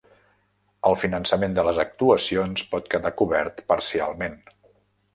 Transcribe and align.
El 0.89 0.97
finançament 1.01 1.53
de 1.59 1.67
les 1.69 1.83
actuacions 1.85 2.65
pot 2.75 2.91
quedar 2.97 3.15
cobert 3.23 3.65
parcialment. 3.75 4.45